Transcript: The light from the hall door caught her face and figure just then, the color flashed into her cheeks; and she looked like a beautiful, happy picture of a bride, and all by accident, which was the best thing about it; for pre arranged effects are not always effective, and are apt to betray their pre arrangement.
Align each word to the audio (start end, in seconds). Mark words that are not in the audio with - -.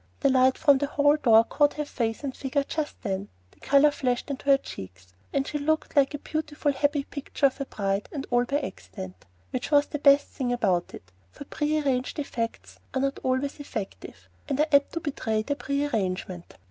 The 0.21 0.29
light 0.31 0.57
from 0.57 0.79
the 0.79 0.87
hall 0.87 1.15
door 1.15 1.43
caught 1.43 1.75
her 1.75 1.85
face 1.85 2.23
and 2.23 2.35
figure 2.35 2.63
just 2.63 2.99
then, 3.03 3.29
the 3.51 3.59
color 3.59 3.91
flashed 3.91 4.31
into 4.31 4.45
her 4.45 4.57
cheeks; 4.57 5.13
and 5.31 5.45
she 5.45 5.59
looked 5.59 5.95
like 5.95 6.15
a 6.15 6.17
beautiful, 6.17 6.71
happy 6.71 7.03
picture 7.03 7.45
of 7.45 7.61
a 7.61 7.65
bride, 7.67 8.09
and 8.11 8.25
all 8.31 8.43
by 8.45 8.61
accident, 8.61 9.27
which 9.51 9.69
was 9.69 9.85
the 9.85 9.99
best 9.99 10.25
thing 10.25 10.51
about 10.51 10.95
it; 10.95 11.11
for 11.31 11.43
pre 11.45 11.79
arranged 11.79 12.17
effects 12.17 12.79
are 12.95 13.01
not 13.01 13.19
always 13.21 13.59
effective, 13.59 14.27
and 14.49 14.59
are 14.59 14.65
apt 14.71 14.91
to 14.93 15.01
betray 15.01 15.43
their 15.43 15.55
pre 15.55 15.85
arrangement. 15.85 16.55